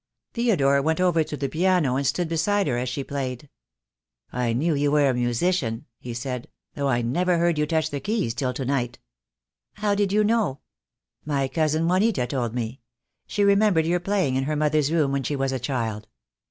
Theodore 0.33 0.81
went 0.81 0.99
over 0.99 1.23
to 1.23 1.37
the 1.37 1.47
piano 1.47 1.95
and 1.95 2.07
stood 2.07 2.27
beside 2.27 2.65
her 2.65 2.75
as 2.75 2.89
she 2.89 3.03
played. 3.03 3.49
"I 4.33 4.51
knew 4.51 4.73
you 4.73 4.89
were 4.91 5.07
a 5.07 5.13
musician," 5.13 5.85
he 5.99 6.15
said, 6.15 6.47
"though 6.73 6.87
I 6.89 7.03
never 7.03 7.37
heard 7.37 7.59
you 7.59 7.67
touch 7.67 7.91
the 7.91 7.99
keys 7.99 8.33
till 8.33 8.51
to 8.51 8.65
night." 8.65 8.97
"How 9.73 9.93
did 9.93 10.11
you 10.11 10.23
know?" 10.23 10.61
"My 11.23 11.47
cousin 11.47 11.87
Juanita 11.87 12.25
told 12.25 12.55
me. 12.55 12.81
She 13.27 13.43
remembered 13.43 13.85
your 13.85 13.99
playing 13.99 14.33
in 14.37 14.45
her 14.45 14.55
mother's 14.55 14.91
room 14.91 15.11
when 15.11 15.21
she 15.21 15.35
was 15.35 15.51
a 15.51 15.59
child." 15.59 16.07